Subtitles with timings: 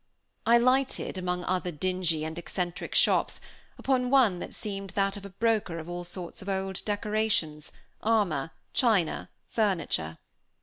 [0.47, 3.39] I lighted, among other dingy and eccentric shops,
[3.77, 8.49] upon one that seemed that of a broker of all sorts of old decorations, armor,
[8.73, 10.17] china, furniture.